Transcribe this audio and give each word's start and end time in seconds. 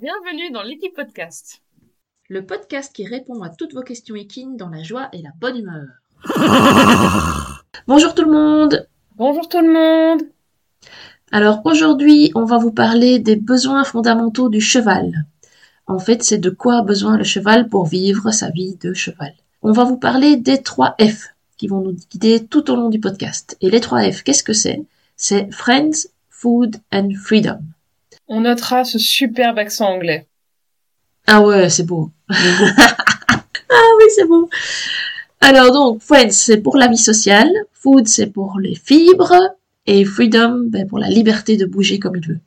Bienvenue 0.00 0.50
dans 0.50 0.64
l'équipe 0.64 0.92
podcast. 0.96 1.62
Le 2.28 2.44
podcast 2.44 2.92
qui 2.92 3.06
répond 3.06 3.42
à 3.42 3.48
toutes 3.48 3.74
vos 3.74 3.82
questions 3.82 4.16
équines 4.16 4.56
dans 4.56 4.68
la 4.68 4.82
joie 4.82 5.08
et 5.12 5.22
la 5.22 5.30
bonne 5.38 5.56
humeur. 5.56 5.86
Bonjour 7.86 8.12
tout 8.12 8.24
le 8.24 8.32
monde 8.32 8.88
Bonjour 9.14 9.48
tout 9.48 9.60
le 9.60 9.72
monde 9.72 10.22
Alors 11.30 11.60
aujourd'hui, 11.64 12.32
on 12.34 12.44
va 12.44 12.58
vous 12.58 12.72
parler 12.72 13.20
des 13.20 13.36
besoins 13.36 13.84
fondamentaux 13.84 14.48
du 14.48 14.60
cheval. 14.60 15.26
En 15.86 16.00
fait, 16.00 16.24
c'est 16.24 16.38
de 16.38 16.50
quoi 16.50 16.78
a 16.78 16.82
besoin 16.82 17.16
le 17.16 17.24
cheval 17.24 17.68
pour 17.68 17.86
vivre 17.86 18.32
sa 18.32 18.50
vie 18.50 18.74
de 18.74 18.94
cheval. 18.94 19.34
On 19.62 19.70
va 19.70 19.84
vous 19.84 19.98
parler 19.98 20.36
des 20.36 20.60
trois 20.60 20.96
F 21.00 21.28
qui 21.56 21.68
vont 21.68 21.82
nous 21.82 21.96
guider 22.10 22.44
tout 22.44 22.68
au 22.68 22.74
long 22.74 22.88
du 22.88 22.98
podcast. 22.98 23.56
Et 23.60 23.70
les 23.70 23.80
trois 23.80 24.10
F, 24.10 24.24
qu'est-ce 24.24 24.42
que 24.42 24.54
c'est? 24.54 24.82
C'est 25.16 25.52
Friends, 25.52 26.08
Food 26.30 26.78
and 26.92 27.10
Freedom. 27.16 27.60
On 28.28 28.40
notera 28.40 28.84
ce 28.84 28.98
superbe 28.98 29.58
accent 29.58 29.86
anglais. 29.86 30.26
Ah 31.26 31.40
ouais, 31.42 31.68
c'est 31.68 31.84
beau. 31.84 32.10
ah 32.30 32.34
oui, 33.98 34.04
c'est 34.14 34.26
beau. 34.26 34.48
Alors 35.40 35.72
donc, 35.72 36.00
Friends, 36.00 36.30
c'est 36.30 36.58
pour 36.58 36.76
la 36.76 36.88
vie 36.88 36.96
sociale. 36.96 37.50
Food, 37.72 38.08
c'est 38.08 38.28
pour 38.28 38.58
les 38.58 38.74
fibres. 38.74 39.34
Et 39.86 40.04
Freedom, 40.04 40.64
ben, 40.68 40.86
pour 40.86 40.98
la 40.98 41.08
liberté 41.08 41.56
de 41.56 41.66
bouger 41.66 41.98
comme 41.98 42.16
il 42.16 42.26
veut. 42.26 42.40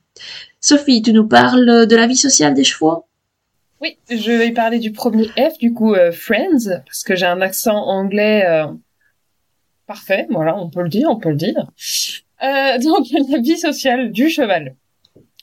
Sophie, 0.60 1.02
tu 1.04 1.14
nous 1.14 1.28
parles 1.28 1.86
de 1.86 1.96
la 1.96 2.08
vie 2.08 2.16
sociale 2.16 2.56
des 2.56 2.64
chevaux? 2.64 3.06
Oui, 3.80 3.98
je 4.10 4.32
vais 4.32 4.52
parler 4.52 4.80
du 4.80 4.92
premier 4.92 5.28
F, 5.38 5.60
du 5.60 5.74
coup, 5.74 5.94
euh, 5.94 6.12
Friends, 6.12 6.82
parce 6.86 7.04
que 7.04 7.16
j'ai 7.16 7.28
un 7.28 7.42
accent 7.42 7.78
anglais 7.78 8.44
euh, 8.48 8.66
parfait. 9.86 10.26
Voilà, 10.32 10.58
on 10.58 10.70
peut 10.70 10.82
le 10.82 10.90
dire, 10.90 11.10
on 11.12 11.18
peut 11.18 11.30
le 11.30 11.36
dire. 11.36 11.70
Euh, 12.44 12.80
donc, 12.80 13.06
la 13.30 13.38
vie 13.38 13.58
sociale 13.60 14.12
du 14.12 14.30
cheval. 14.30 14.76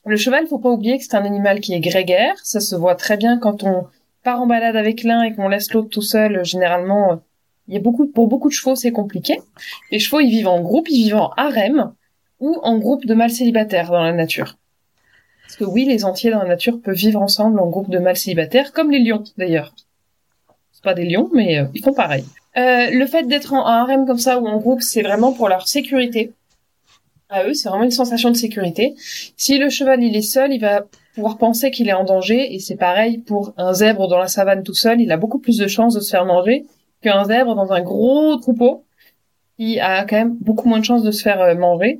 Le 0.06 0.16
cheval, 0.16 0.46
faut 0.46 0.58
pas 0.58 0.70
oublier 0.70 0.98
que 0.98 1.04
c'est 1.04 1.16
un 1.16 1.24
animal 1.24 1.60
qui 1.60 1.72
est 1.72 1.80
grégaire. 1.80 2.34
Ça 2.42 2.60
se 2.60 2.76
voit 2.76 2.94
très 2.94 3.16
bien 3.16 3.38
quand 3.38 3.64
on 3.64 3.86
part 4.22 4.42
en 4.42 4.46
balade 4.46 4.76
avec 4.76 5.02
l'un 5.02 5.22
et 5.22 5.34
qu'on 5.34 5.48
laisse 5.48 5.72
l'autre 5.72 5.88
tout 5.88 6.02
seul. 6.02 6.44
Généralement, 6.44 7.22
il 7.68 7.74
y 7.74 7.76
a 7.78 7.80
beaucoup, 7.80 8.06
pour 8.06 8.28
beaucoup 8.28 8.48
de 8.48 8.54
chevaux, 8.54 8.76
c'est 8.76 8.92
compliqué. 8.92 9.40
Les 9.90 9.98
chevaux, 9.98 10.20
ils 10.20 10.30
vivent 10.30 10.48
en 10.48 10.60
groupe, 10.60 10.88
ils 10.90 11.04
vivent 11.04 11.16
en 11.16 11.30
harem 11.36 11.94
ou 12.40 12.58
en 12.62 12.78
groupe 12.78 13.06
de 13.06 13.14
mâles 13.14 13.30
célibataires 13.30 13.90
dans 13.90 14.02
la 14.02 14.12
nature. 14.12 14.58
Parce 15.44 15.56
que 15.56 15.64
oui, 15.64 15.86
les 15.86 16.04
entiers 16.04 16.30
dans 16.30 16.42
la 16.42 16.48
nature 16.48 16.80
peuvent 16.82 16.94
vivre 16.94 17.22
ensemble 17.22 17.58
en 17.58 17.68
groupe 17.68 17.88
de 17.88 17.98
mâles 17.98 18.16
célibataires, 18.16 18.72
comme 18.72 18.90
les 18.90 18.98
lions 18.98 19.24
d'ailleurs. 19.38 19.74
C'est 20.72 20.84
pas 20.84 20.94
des 20.94 21.06
lions, 21.06 21.30
mais 21.32 21.58
euh, 21.58 21.64
ils 21.74 21.82
font 21.82 21.94
pareil. 21.94 22.24
Euh, 22.56 22.90
le 22.90 23.06
fait 23.06 23.22
d'être 23.22 23.54
en 23.54 23.64
harem 23.64 24.06
comme 24.06 24.18
ça 24.18 24.38
ou 24.38 24.46
en 24.46 24.58
groupe, 24.58 24.82
c'est 24.82 25.02
vraiment 25.02 25.32
pour 25.32 25.48
leur 25.48 25.66
sécurité 25.66 26.32
à 27.28 27.44
eux, 27.44 27.54
c'est 27.54 27.68
vraiment 27.68 27.84
une 27.84 27.90
sensation 27.90 28.30
de 28.30 28.36
sécurité. 28.36 28.94
Si 29.36 29.58
le 29.58 29.70
cheval 29.70 30.02
il 30.02 30.16
est 30.16 30.22
seul, 30.22 30.52
il 30.52 30.60
va 30.60 30.86
pouvoir 31.14 31.38
penser 31.38 31.70
qu'il 31.70 31.88
est 31.88 31.92
en 31.92 32.04
danger 32.04 32.54
et 32.54 32.58
c'est 32.58 32.76
pareil 32.76 33.18
pour 33.18 33.54
un 33.56 33.72
zèbre 33.72 34.08
dans 34.08 34.18
la 34.18 34.28
savane 34.28 34.62
tout 34.62 34.74
seul, 34.74 35.00
il 35.00 35.10
a 35.12 35.16
beaucoup 35.16 35.38
plus 35.38 35.56
de 35.58 35.66
chances 35.66 35.94
de 35.94 36.00
se 36.00 36.10
faire 36.10 36.24
manger 36.24 36.66
qu'un 37.02 37.24
zèbre 37.24 37.54
dans 37.54 37.72
un 37.72 37.80
gros 37.80 38.36
troupeau 38.36 38.84
qui 39.56 39.78
a 39.78 40.04
quand 40.04 40.16
même 40.16 40.36
beaucoup 40.40 40.68
moins 40.68 40.80
de 40.80 40.84
chances 40.84 41.02
de 41.02 41.10
se 41.10 41.22
faire 41.22 41.40
euh, 41.40 41.54
manger. 41.54 41.98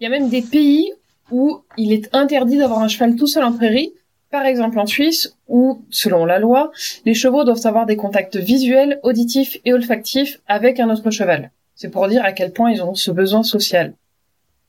Il 0.00 0.04
y 0.04 0.06
a 0.06 0.10
même 0.10 0.28
des 0.28 0.42
pays 0.42 0.90
où 1.30 1.62
il 1.76 1.92
est 1.92 2.08
interdit 2.14 2.58
d'avoir 2.58 2.80
un 2.80 2.88
cheval 2.88 3.16
tout 3.16 3.26
seul 3.26 3.44
en 3.44 3.52
prairie, 3.52 3.92
par 4.30 4.46
exemple 4.46 4.78
en 4.78 4.86
Suisse, 4.86 5.36
où, 5.48 5.82
selon 5.90 6.24
la 6.24 6.38
loi, 6.38 6.72
les 7.04 7.14
chevaux 7.14 7.44
doivent 7.44 7.64
avoir 7.64 7.86
des 7.86 7.96
contacts 7.96 8.36
visuels, 8.36 9.00
auditifs 9.02 9.58
et 9.64 9.72
olfactifs 9.72 10.40
avec 10.46 10.80
un 10.80 10.90
autre 10.90 11.10
cheval. 11.10 11.50
C'est 11.74 11.90
pour 11.90 12.06
dire 12.08 12.24
à 12.24 12.32
quel 12.32 12.52
point 12.52 12.70
ils 12.70 12.82
ont 12.82 12.94
ce 12.94 13.10
besoin 13.10 13.42
social. 13.42 13.94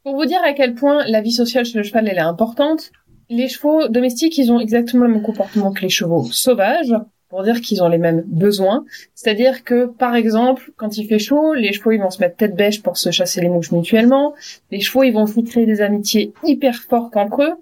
Pour 0.04 0.16
vous 0.16 0.26
dire 0.26 0.42
à 0.44 0.54
quel 0.54 0.76
point 0.76 1.06
la 1.08 1.22
vie 1.22 1.32
sociale 1.32 1.66
chez 1.66 1.78
le 1.78 1.84
cheval 1.84 2.08
elle 2.08 2.18
est 2.18 2.22
importante, 2.22 2.92
les 3.30 3.48
chevaux 3.48 3.88
domestiques 3.88 4.38
ils 4.38 4.52
ont 4.52 4.60
exactement 4.60 5.06
le 5.06 5.14
même 5.14 5.24
comportement 5.24 5.72
que 5.72 5.82
les 5.82 5.90
chevaux 5.90 6.26
sauvages, 6.32 6.96
pour 7.30 7.44
dire 7.44 7.60
qu'ils 7.60 7.84
ont 7.84 7.90
les 7.90 7.98
mêmes 7.98 8.24
besoins. 8.28 8.86
C'est-à-dire 9.14 9.64
que, 9.64 9.88
par 9.88 10.16
exemple, 10.16 10.72
quand 10.78 10.98
il 10.98 11.08
fait 11.08 11.20
chaud, 11.20 11.54
les 11.54 11.74
chevaux 11.74 11.92
ils 11.92 12.00
vont 12.00 12.10
se 12.10 12.20
mettre 12.20 12.38
tête 12.38 12.56
bêche 12.56 12.82
pour 12.82 12.98
se 12.98 13.12
chasser 13.12 13.42
les 13.42 13.50
mouches 13.50 13.72
mutuellement. 13.72 14.34
Les 14.72 14.80
chevaux 14.80 15.04
ils 15.04 15.12
vont 15.12 15.26
créer 15.26 15.66
des 15.66 15.82
amitiés 15.82 16.34
hyper 16.44 16.76
fortes 16.76 17.18
entre 17.18 17.44
eux. 17.44 17.54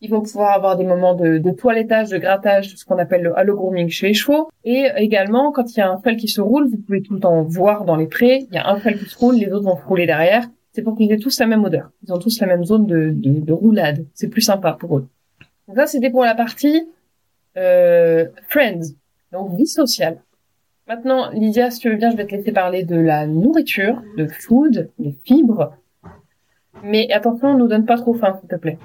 Ils 0.00 0.10
vont 0.10 0.22
pouvoir 0.22 0.54
avoir 0.54 0.76
des 0.76 0.84
moments 0.84 1.14
de, 1.14 1.38
de 1.38 1.50
toilettage, 1.50 2.10
de 2.10 2.18
grattage, 2.18 2.76
ce 2.76 2.84
qu'on 2.84 2.98
appelle 2.98 3.22
le 3.22 3.36
halo 3.36 3.56
grooming 3.56 3.88
chez 3.88 4.08
les 4.08 4.14
chevaux. 4.14 4.48
Et 4.64 4.86
également, 4.96 5.50
quand 5.50 5.74
il 5.74 5.78
y 5.78 5.82
a 5.82 5.90
un 5.90 5.96
cheval 5.98 6.16
qui 6.16 6.28
se 6.28 6.40
roule, 6.40 6.68
vous 6.68 6.76
pouvez 6.78 7.02
tout 7.02 7.14
le 7.14 7.20
temps 7.20 7.42
voir 7.42 7.84
dans 7.84 7.96
les 7.96 8.06
prés, 8.06 8.46
il 8.48 8.54
y 8.54 8.58
a 8.58 8.68
un 8.68 8.78
cheval 8.78 8.98
qui 8.98 9.06
se 9.06 9.18
roule, 9.18 9.36
les 9.36 9.52
autres 9.52 9.64
vont 9.64 9.76
se 9.76 9.84
rouler 9.84 10.06
derrière. 10.06 10.44
C'est 10.72 10.82
pour 10.82 10.96
qu'ils 10.96 11.10
aient 11.10 11.18
tous 11.18 11.40
la 11.40 11.46
même 11.46 11.64
odeur. 11.64 11.90
Ils 12.04 12.12
ont 12.12 12.18
tous 12.18 12.40
la 12.40 12.46
même 12.46 12.64
zone 12.64 12.86
de, 12.86 13.10
de, 13.12 13.40
de 13.40 13.52
roulade. 13.52 14.06
C'est 14.14 14.28
plus 14.28 14.42
sympa 14.42 14.76
pour 14.78 14.98
eux. 14.98 15.08
Donc 15.66 15.76
ça, 15.76 15.86
c'était 15.86 16.10
pour 16.10 16.24
la 16.24 16.36
partie 16.36 16.86
euh, 17.56 18.26
friends, 18.48 18.94
donc 19.32 19.56
vie 19.56 19.66
sociale. 19.66 20.18
Maintenant, 20.86 21.30
Lydia, 21.32 21.70
si 21.70 21.80
tu 21.80 21.90
veux 21.90 21.96
bien, 21.96 22.10
je 22.10 22.16
vais 22.16 22.26
te 22.26 22.34
laisser 22.34 22.52
parler 22.52 22.84
de 22.84 22.96
la 22.96 23.26
nourriture, 23.26 24.00
de 24.16 24.26
food, 24.26 24.90
des 24.98 25.14
fibres. 25.24 25.72
Mais 26.84 27.10
attention, 27.12 27.52
ne 27.54 27.58
nous 27.58 27.68
donne 27.68 27.84
pas 27.84 27.96
trop 27.98 28.14
faim, 28.14 28.36
s'il 28.40 28.48
te 28.48 28.56
plaît. 28.56 28.78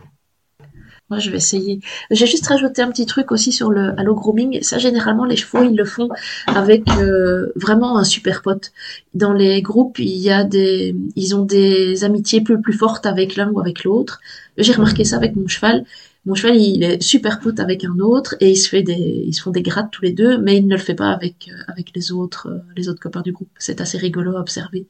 Moi, 1.13 1.19
je 1.19 1.29
vais 1.29 1.37
essayer. 1.37 1.79
J'ai 2.09 2.25
juste 2.25 2.47
rajouté 2.47 2.81
un 2.81 2.89
petit 2.89 3.05
truc 3.05 3.31
aussi 3.31 3.51
sur 3.51 3.69
le 3.69 3.93
halo 3.99 4.15
grooming. 4.15 4.63
Ça, 4.63 4.79
généralement, 4.79 5.25
les 5.25 5.35
chevaux, 5.35 5.61
ils 5.63 5.75
le 5.75 5.85
font 5.85 6.09
avec 6.47 6.89
euh, 6.97 7.51
vraiment 7.55 7.99
un 7.99 8.03
super 8.03 8.41
pote. 8.41 8.71
Dans 9.13 9.31
les 9.31 9.61
groupes, 9.61 9.99
il 9.99 10.17
y 10.17 10.31
a 10.31 10.43
des, 10.43 10.95
ils 11.15 11.35
ont 11.35 11.45
des 11.45 12.03
amitiés 12.03 12.41
plus 12.41 12.59
plus 12.59 12.73
fortes 12.73 13.05
avec 13.05 13.35
l'un 13.35 13.51
ou 13.51 13.59
avec 13.59 13.83
l'autre. 13.83 14.21
J'ai 14.57 14.73
remarqué 14.73 15.03
ça 15.03 15.17
avec 15.17 15.35
mon 15.35 15.47
cheval. 15.47 15.85
Mon 16.25 16.33
cheval, 16.33 16.55
il 16.55 16.83
est 16.83 16.99
super 17.03 17.39
pote 17.39 17.59
avec 17.59 17.83
un 17.83 17.99
autre 17.99 18.35
et 18.39 18.49
il 18.49 18.55
se 18.55 18.67
fait 18.67 18.81
des, 18.81 19.23
ils 19.27 19.33
se 19.35 19.43
font 19.43 19.51
des 19.51 19.61
grattes 19.61 19.91
tous 19.91 20.01
les 20.01 20.13
deux, 20.13 20.39
mais 20.39 20.57
il 20.57 20.65
ne 20.65 20.73
le 20.73 20.81
fait 20.81 20.95
pas 20.95 21.11
avec 21.11 21.47
euh, 21.51 21.61
avec 21.67 21.91
les 21.95 22.11
autres, 22.11 22.47
euh, 22.49 22.57
les 22.75 22.89
autres 22.89 23.01
copains 23.01 23.21
du 23.21 23.33
groupe. 23.33 23.51
C'est 23.59 23.81
assez 23.81 23.99
rigolo 23.99 24.35
à 24.35 24.39
observer. 24.39 24.87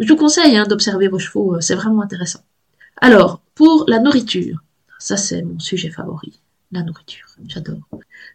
Je 0.00 0.08
vous 0.12 0.16
conseille 0.16 0.54
hein, 0.58 0.66
d'observer 0.68 1.08
vos 1.08 1.18
chevaux. 1.18 1.58
C'est 1.60 1.76
vraiment 1.76 2.02
intéressant. 2.02 2.40
Alors, 3.00 3.40
pour 3.54 3.86
la 3.88 4.00
nourriture. 4.00 4.58
Ça, 5.02 5.16
c'est 5.16 5.42
mon 5.42 5.58
sujet 5.58 5.90
favori, 5.90 6.40
la 6.70 6.84
nourriture. 6.84 7.26
J'adore. 7.48 7.80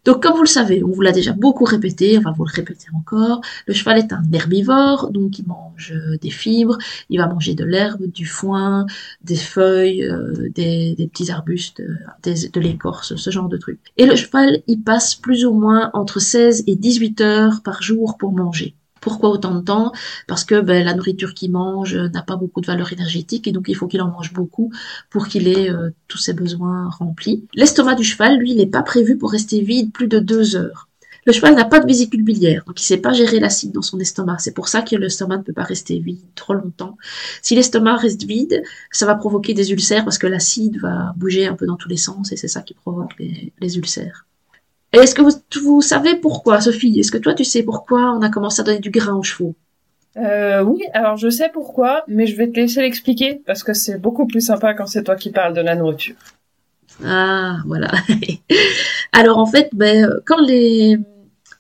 Donc, 0.04 0.22
comme 0.22 0.34
vous 0.34 0.42
le 0.42 0.48
savez, 0.48 0.84
on 0.84 0.90
vous 0.90 1.00
l'a 1.00 1.14
déjà 1.14 1.32
beaucoup 1.32 1.64
répété, 1.64 2.18
on 2.18 2.22
va 2.22 2.32
vous 2.32 2.44
le 2.44 2.52
répéter 2.54 2.88
encore. 2.94 3.40
Le 3.68 3.74
cheval 3.74 4.00
est 4.00 4.12
un 4.12 4.22
herbivore, 4.34 5.10
donc 5.12 5.40
il 5.40 5.48
mange 5.48 5.94
des 6.22 6.30
fibres, 6.30 6.78
il 7.10 7.20
va 7.20 7.28
manger 7.28 7.56
de 7.56 7.64
l'herbe, 7.64 8.06
du 8.08 8.26
foin, 8.26 8.86
des 9.24 9.38
feuilles, 9.38 10.04
euh, 10.04 10.50
des, 10.54 11.10
petits 11.10 11.32
arbustes, 11.32 11.82
des, 12.22 12.50
de 12.50 12.60
l'écorce, 12.60 13.16
ce 13.16 13.30
genre 13.30 13.48
de 13.48 13.56
trucs. 13.56 13.80
Et 13.96 14.06
le 14.06 14.18
cheval, 14.18 14.62
il 14.68 14.84
passe 14.84 15.16
plus 15.16 15.46
ou 15.46 15.54
moins 15.54 15.90
entre 15.94 16.20
16 16.20 16.66
et 16.68 16.76
18 16.76 17.22
heures 17.22 17.62
par 17.64 17.82
jour 17.82 18.18
pour 18.18 18.34
manger. 18.34 18.76
Pourquoi 19.02 19.30
autant 19.30 19.56
de 19.56 19.62
temps? 19.62 19.92
Parce 20.28 20.44
que 20.44 20.62
ben, 20.62 20.84
la 20.84 20.94
nourriture 20.94 21.34
qu'il 21.34 21.52
mange 21.52 21.96
n'a 21.96 22.22
pas 22.22 22.36
beaucoup 22.36 22.62
de 22.62 22.68
valeur 22.68 22.92
énergétique 22.94 23.48
et 23.48 23.52
donc 23.52 23.66
il 23.68 23.76
faut 23.76 23.88
qu'il 23.88 24.02
en 24.02 24.10
mange 24.10 24.34
beaucoup 24.34 24.72
pour 25.10 25.28
qu'il 25.28 25.48
ait 25.48 25.70
euh, 25.70 25.90
tous 26.08 26.18
ses 26.18 26.34
besoins 26.34 26.90
remplis. 26.90 27.46
L'estomac 27.54 27.96
du 27.96 28.04
cheval, 28.04 28.38
lui, 28.38 28.56
n'est 28.56 28.68
pas 28.68 28.84
prévu 28.84 29.18
pour 29.18 29.32
rester 29.32 29.62
vide 29.62 29.92
plus 29.92 30.08
de 30.08 30.20
deux 30.20 30.56
heures. 30.56 30.88
Le 31.26 31.34
cheval 31.34 31.56
n'a 31.56 31.66
pas 31.66 31.82
de 31.82 31.86
vésicule 31.86 32.24
biliaire, 32.24 32.64
donc 32.66 32.80
il 32.80 32.84
ne 32.84 32.88
sait 32.88 32.98
pas 32.98 33.12
gérer 33.12 33.42
l'acide 33.42 33.74
dans 33.74 33.82
son 33.82 34.00
estomac. 34.00 34.38
C'est 34.40 34.54
pour 34.54 34.70
ça 34.70 34.82
que 34.82 34.96
l'estomac 34.96 35.40
ne 35.40 35.44
peut 35.44 35.52
pas 35.52 35.64
rester 35.64 36.00
vide 36.00 36.22
trop 36.36 36.54
longtemps. 36.54 36.98
Si 37.42 37.54
l'estomac 37.54 37.98
reste 37.98 38.24
vide, 38.24 38.64
ça 38.92 39.06
va 39.06 39.16
provoquer 39.16 39.54
des 39.54 39.74
ulcères 39.74 40.06
parce 40.06 40.18
que 40.18 40.28
l'acide 40.28 40.80
va 40.80 41.14
bouger 41.18 41.46
un 41.46 41.56
peu 41.56 41.66
dans 41.66 41.76
tous 41.76 41.90
les 41.90 41.98
sens 41.98 42.32
et 42.32 42.38
c'est 42.38 42.48
ça 42.48 42.62
qui 42.62 42.76
provoque 42.76 43.14
les 43.20 43.78
ulcères. 43.78 44.26
Est-ce 44.94 45.14
que 45.16 45.22
vous, 45.22 45.32
vous, 45.64 45.82
savez 45.82 46.16
pourquoi, 46.16 46.62
Sophie? 46.62 47.00
Est-ce 47.00 47.12
que 47.12 47.18
toi, 47.18 47.34
tu 47.34 47.44
sais 47.44 47.64
pourquoi 47.64 48.14
on 48.14 48.22
a 48.22 48.30
commencé 48.30 48.62
à 48.62 48.64
donner 48.64 48.80
du 48.80 48.90
grain 48.90 49.16
aux 49.16 49.24
chevaux? 49.24 49.56
Euh, 50.18 50.64
Oui, 50.64 50.84
alors 50.94 51.18
je 51.18 51.30
sais 51.30 51.50
pourquoi, 51.54 52.04
mais 52.08 52.26
je 52.26 52.36
vais 52.36 52.50
te 52.50 52.56
laisser 52.56 52.82
l'expliquer 52.82 53.42
parce 53.46 53.64
que 53.64 53.74
c'est 53.74 54.00
beaucoup 54.00 54.26
plus 54.26 54.42
sympa 54.42 54.74
quand 54.74 54.88
c'est 54.88 55.04
toi 55.04 55.16
qui 55.16 55.32
parles 55.32 55.54
de 55.54 55.62
la 55.62 55.76
nourriture. 55.76 56.16
Ah, 57.06 57.58
voilà. 57.66 57.92
alors 59.12 59.38
en 59.38 59.46
fait, 59.46 59.70
ben, 59.74 60.10
quand 60.26 60.42
les, 60.42 60.98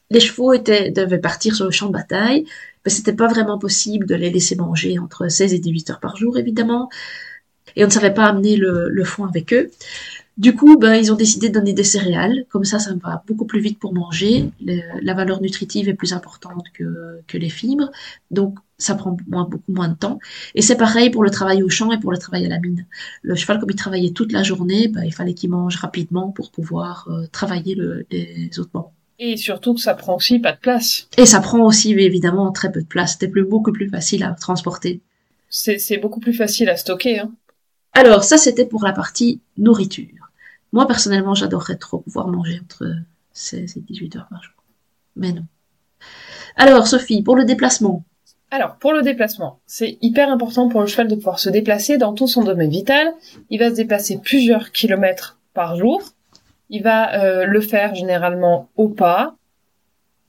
les 0.09 0.19
chevaux 0.19 0.53
étaient, 0.53 0.89
devaient 0.89 1.19
partir 1.19 1.55
sur 1.55 1.65
le 1.65 1.71
champ 1.71 1.87
de 1.87 1.93
bataille, 1.93 2.45
ben, 2.83 2.89
c'était 2.89 3.13
pas 3.13 3.27
vraiment 3.27 3.59
possible 3.59 4.07
de 4.07 4.15
les 4.15 4.31
laisser 4.31 4.55
manger 4.55 4.97
entre 4.97 5.27
16 5.27 5.53
et 5.53 5.59
18 5.59 5.91
heures 5.91 5.99
par 5.99 6.15
jour, 6.15 6.37
évidemment. 6.37 6.89
Et 7.75 7.83
on 7.83 7.87
ne 7.87 7.91
savait 7.91 8.13
pas 8.13 8.25
amener 8.25 8.55
le, 8.55 8.89
le 8.89 9.03
foin 9.03 9.27
avec 9.27 9.53
eux. 9.53 9.69
Du 10.37 10.55
coup, 10.55 10.77
ben, 10.77 10.93
ils 10.93 11.11
ont 11.11 11.15
décidé 11.15 11.49
de 11.49 11.53
donner 11.53 11.73
des 11.73 11.83
céréales. 11.83 12.45
Comme 12.49 12.63
ça, 12.63 12.77
ça 12.77 12.91
va 13.01 13.23
beaucoup 13.25 13.45
plus 13.45 13.59
vite 13.59 13.79
pour 13.79 13.93
manger. 13.93 14.51
la 14.61 15.13
valeur 15.15 15.41
nutritive 15.41 15.89
est 15.89 15.95
plus 15.95 16.13
importante 16.13 16.65
que, 16.73 17.21
que 17.27 17.37
les 17.39 17.49
fibres. 17.49 17.91
Donc, 18.29 18.59
ça 18.77 18.93
prend 18.93 19.17
moins, 19.27 19.45
beaucoup 19.45 19.71
moins 19.71 19.87
de 19.87 19.95
temps. 19.95 20.19
Et 20.53 20.61
c'est 20.61 20.75
pareil 20.75 21.09
pour 21.09 21.23
le 21.23 21.31
travail 21.31 21.63
au 21.63 21.69
champ 21.69 21.91
et 21.91 21.99
pour 21.99 22.11
le 22.11 22.19
travail 22.19 22.45
à 22.45 22.49
la 22.49 22.59
mine. 22.59 22.85
Le 23.23 23.33
cheval, 23.33 23.59
comme 23.59 23.71
il 23.71 23.75
travaillait 23.75 24.11
toute 24.11 24.31
la 24.31 24.43
journée, 24.43 24.87
ben, 24.89 25.03
il 25.03 25.13
fallait 25.13 25.33
qu'il 25.33 25.49
mange 25.49 25.77
rapidement 25.77 26.29
pour 26.29 26.51
pouvoir 26.51 27.07
euh, 27.09 27.25
travailler 27.31 27.73
le, 27.73 28.05
les 28.11 28.59
autres 28.59 28.69
moments. 28.75 28.93
Et 29.19 29.35
surtout 29.37 29.73
que 29.73 29.81
ça 29.81 29.95
prend 29.95 30.15
aussi 30.15 30.37
pas 30.37 30.51
de 30.51 30.59
place. 30.59 31.07
Et 31.17 31.25
ça 31.25 31.39
prend 31.39 31.65
aussi 31.65 31.93
évidemment 31.93 32.51
très 32.51 32.71
peu 32.71 32.81
de 32.81 32.87
place. 32.87 33.13
C'était 33.13 33.27
plus, 33.27 33.43
beaucoup 33.43 33.71
plus 33.71 33.89
facile 33.89 34.23
à 34.23 34.33
transporter. 34.33 35.01
C'est 35.49 35.97
beaucoup 35.97 36.19
plus 36.19 36.33
facile 36.33 36.69
à 36.69 36.77
stocker. 36.77 37.19
Hein. 37.19 37.31
Alors 37.93 38.23
ça 38.23 38.37
c'était 38.37 38.65
pour 38.65 38.83
la 38.83 38.93
partie 38.93 39.39
nourriture. 39.57 40.26
Moi, 40.73 40.87
personnellement, 40.87 41.33
j'adorerais 41.33 41.77
trop 41.77 41.99
pouvoir 41.99 42.27
manger 42.27 42.59
entre 42.61 42.87
16 43.33 43.77
et 43.77 43.81
18 43.81 44.15
heures 44.17 44.27
par 44.29 44.43
jour. 44.43 44.53
Mais 45.15 45.31
non. 45.31 45.45
Alors, 46.55 46.87
Sophie, 46.87 47.23
pour 47.23 47.35
le 47.35 47.45
déplacement. 47.45 48.03
Alors, 48.49 48.77
pour 48.77 48.93
le 48.93 49.01
déplacement, 49.01 49.59
c'est 49.65 49.97
hyper 50.01 50.31
important 50.31 50.69
pour 50.69 50.81
le 50.81 50.87
cheval 50.87 51.07
de 51.07 51.15
pouvoir 51.15 51.39
se 51.39 51.49
déplacer 51.49 51.97
dans 51.97 52.13
tout 52.13 52.27
son 52.27 52.43
domaine 52.43 52.69
vital. 52.69 53.13
Il 53.49 53.59
va 53.59 53.69
se 53.69 53.75
déplacer 53.75 54.19
plusieurs 54.19 54.71
kilomètres 54.71 55.37
par 55.53 55.75
jour. 55.75 56.01
Il 56.69 56.83
va 56.83 57.13
euh, 57.15 57.45
le 57.45 57.61
faire 57.61 57.95
généralement 57.95 58.69
au 58.75 58.89
pas. 58.89 59.35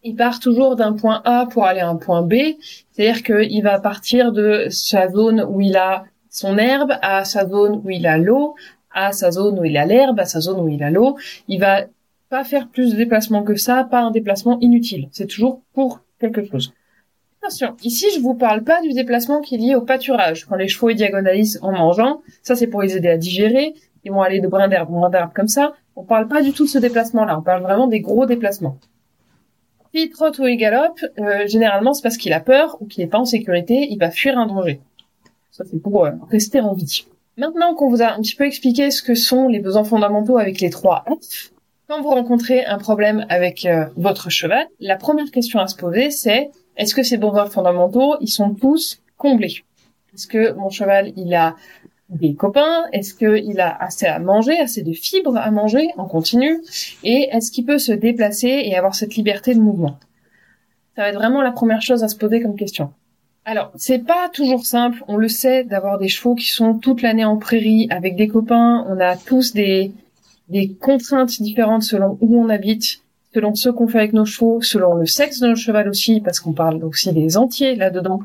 Il 0.04 0.16
part 0.16 0.40
toujours 0.40 0.76
d'un 0.76 0.92
point 0.92 1.22
A 1.24 1.46
pour 1.46 1.64
aller 1.64 1.80
à 1.80 1.88
un 1.88 1.96
point 1.96 2.22
B. 2.22 2.34
C'est-à-dire 2.92 3.22
qu'il 3.22 3.62
va 3.62 3.78
partir 3.78 4.32
de 4.32 4.66
sa 4.70 5.08
zone 5.08 5.44
où 5.48 5.60
il 5.60 5.76
a 5.76 6.04
son 6.30 6.58
herbe 6.58 6.92
à 7.02 7.24
sa 7.24 7.46
zone 7.48 7.80
où 7.84 7.90
il 7.90 8.06
a 8.06 8.18
l'eau, 8.18 8.54
à 9.06 9.12
sa 9.12 9.30
zone 9.30 9.58
où 9.58 9.64
il 9.64 9.76
a 9.76 9.86
l'herbe, 9.86 10.18
à 10.20 10.24
sa 10.24 10.40
zone 10.40 10.60
où 10.60 10.68
il 10.68 10.82
a 10.82 10.90
l'eau. 10.90 11.16
Il 11.48 11.60
va 11.60 11.84
pas 12.28 12.44
faire 12.44 12.68
plus 12.68 12.92
de 12.92 12.96
déplacements 12.96 13.42
que 13.42 13.54
ça, 13.54 13.84
pas 13.84 14.00
un 14.00 14.10
déplacement 14.10 14.58
inutile. 14.60 15.08
C'est 15.12 15.26
toujours 15.26 15.62
pour 15.72 16.00
quelque 16.20 16.44
chose. 16.44 16.72
Attention, 17.40 17.76
ici 17.82 18.06
je 18.14 18.20
vous 18.20 18.34
parle 18.34 18.64
pas 18.64 18.82
du 18.82 18.92
déplacement 18.92 19.40
qui 19.40 19.54
est 19.54 19.58
lié 19.58 19.74
au 19.74 19.82
pâturage. 19.82 20.44
Quand 20.46 20.56
les 20.56 20.68
chevaux 20.68 20.92
diagonalisent 20.92 21.60
en 21.62 21.72
mangeant, 21.72 22.20
ça 22.42 22.56
c'est 22.56 22.66
pour 22.66 22.82
les 22.82 22.96
aider 22.96 23.08
à 23.08 23.16
digérer. 23.16 23.74
Ils 24.04 24.12
vont 24.12 24.22
aller 24.22 24.40
de 24.40 24.48
brin 24.48 24.68
d'herbe, 24.68 24.90
brin 24.90 25.08
d'herbe 25.08 25.32
comme 25.32 25.48
ça. 25.48 25.74
On 25.96 26.02
parle 26.02 26.28
pas 26.28 26.42
du 26.42 26.52
tout 26.52 26.64
de 26.64 26.68
ce 26.68 26.78
déplacement-là. 26.78 27.38
On 27.38 27.42
parle 27.42 27.62
vraiment 27.62 27.86
des 27.86 28.00
gros 28.00 28.26
déplacements. 28.26 28.78
S'il 29.94 30.10
trotte 30.10 30.38
ou 30.38 30.46
il 30.46 30.56
galope, 30.56 31.00
euh, 31.18 31.46
généralement 31.46 31.94
c'est 31.94 32.02
parce 32.02 32.16
qu'il 32.16 32.32
a 32.32 32.40
peur 32.40 32.76
ou 32.80 32.86
qu'il 32.86 33.04
n'est 33.04 33.10
pas 33.10 33.18
en 33.18 33.24
sécurité. 33.24 33.86
Il 33.88 33.98
va 33.98 34.10
fuir 34.10 34.36
un 34.38 34.46
danger. 34.46 34.80
Ça 35.50 35.64
c'est 35.64 35.80
pour 35.80 36.04
euh, 36.04 36.10
rester 36.30 36.60
en 36.60 36.74
vie. 36.74 37.06
Maintenant 37.38 37.76
qu'on 37.76 37.88
vous 37.88 38.02
a 38.02 38.08
un 38.08 38.20
petit 38.20 38.34
peu 38.34 38.44
expliqué 38.44 38.90
ce 38.90 39.00
que 39.00 39.14
sont 39.14 39.46
les 39.46 39.60
besoins 39.60 39.84
fondamentaux 39.84 40.38
avec 40.38 40.60
les 40.60 40.70
trois 40.70 41.04
F, 41.06 41.52
quand 41.86 42.02
vous 42.02 42.10
rencontrez 42.10 42.64
un 42.64 42.78
problème 42.78 43.26
avec 43.28 43.64
euh, 43.64 43.86
votre 43.94 44.28
cheval, 44.28 44.66
la 44.80 44.96
première 44.96 45.30
question 45.30 45.60
à 45.60 45.68
se 45.68 45.76
poser, 45.76 46.10
c'est 46.10 46.50
est-ce 46.76 46.96
que 46.96 47.04
ces 47.04 47.16
besoins 47.16 47.46
fondamentaux, 47.46 48.16
ils 48.20 48.28
sont 48.28 48.54
tous 48.54 49.00
comblés? 49.16 49.62
Est-ce 50.12 50.26
que 50.26 50.52
mon 50.54 50.68
cheval, 50.68 51.12
il 51.14 51.32
a 51.32 51.54
des 52.08 52.34
copains? 52.34 52.86
Est-ce 52.92 53.14
qu'il 53.14 53.60
a 53.60 53.84
assez 53.84 54.06
à 54.06 54.18
manger, 54.18 54.58
assez 54.58 54.82
de 54.82 54.92
fibres 54.92 55.36
à 55.36 55.52
manger 55.52 55.90
en 55.96 56.06
continu? 56.06 56.60
Et 57.04 57.28
est-ce 57.30 57.52
qu'il 57.52 57.64
peut 57.64 57.78
se 57.78 57.92
déplacer 57.92 58.62
et 58.64 58.76
avoir 58.76 58.96
cette 58.96 59.14
liberté 59.14 59.54
de 59.54 59.60
mouvement? 59.60 59.96
Ça 60.96 61.02
va 61.02 61.10
être 61.10 61.14
vraiment 61.14 61.40
la 61.40 61.52
première 61.52 61.82
chose 61.82 62.02
à 62.02 62.08
se 62.08 62.16
poser 62.16 62.42
comme 62.42 62.56
question. 62.56 62.92
Alors, 63.50 63.72
c'est 63.76 64.00
pas 64.00 64.28
toujours 64.28 64.66
simple, 64.66 65.02
on 65.08 65.16
le 65.16 65.28
sait, 65.28 65.64
d'avoir 65.64 65.96
des 65.96 66.08
chevaux 66.08 66.34
qui 66.34 66.50
sont 66.50 66.74
toute 66.74 67.00
l'année 67.00 67.24
en 67.24 67.38
prairie 67.38 67.86
avec 67.88 68.14
des 68.14 68.28
copains. 68.28 68.84
On 68.90 69.00
a 69.00 69.16
tous 69.16 69.54
des, 69.54 69.94
contraintes 70.82 71.40
différentes 71.40 71.82
selon 71.82 72.18
où 72.20 72.38
on 72.38 72.50
habite, 72.50 73.00
selon 73.32 73.54
ce 73.54 73.70
qu'on 73.70 73.88
fait 73.88 74.00
avec 74.00 74.12
nos 74.12 74.26
chevaux, 74.26 74.60
selon 74.60 74.92
le 74.96 75.06
sexe 75.06 75.40
de 75.40 75.46
notre 75.46 75.60
cheval 75.60 75.88
aussi, 75.88 76.20
parce 76.20 76.40
qu'on 76.40 76.52
parle 76.52 76.84
aussi 76.84 77.10
des 77.14 77.38
entiers 77.38 77.74
là-dedans. 77.74 78.20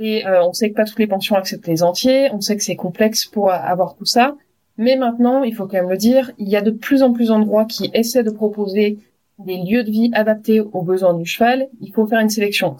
Et 0.00 0.26
euh, 0.26 0.44
on 0.44 0.52
sait 0.52 0.70
que 0.70 0.74
pas 0.74 0.84
toutes 0.84 0.98
les 0.98 1.06
pensions 1.06 1.36
acceptent 1.36 1.68
les 1.68 1.84
entiers, 1.84 2.28
on 2.32 2.40
sait 2.40 2.56
que 2.56 2.64
c'est 2.64 2.74
complexe 2.74 3.26
pour 3.26 3.52
avoir 3.52 3.94
tout 3.94 4.04
ça. 4.04 4.34
Mais 4.78 4.96
maintenant, 4.96 5.44
il 5.44 5.54
faut 5.54 5.68
quand 5.68 5.76
même 5.76 5.90
le 5.90 5.96
dire, 5.96 6.32
il 6.38 6.48
y 6.48 6.56
a 6.56 6.60
de 6.60 6.72
plus 6.72 7.04
en 7.04 7.12
plus 7.12 7.28
d'endroits 7.28 7.66
qui 7.66 7.88
essaient 7.94 8.24
de 8.24 8.30
proposer 8.30 8.98
des 9.38 9.58
lieux 9.58 9.84
de 9.84 9.92
vie 9.92 10.10
adaptés 10.12 10.58
aux 10.60 10.82
besoins 10.82 11.14
du 11.14 11.24
cheval. 11.24 11.68
Il 11.80 11.92
faut 11.92 12.04
faire 12.04 12.18
une 12.18 12.30
sélection. 12.30 12.76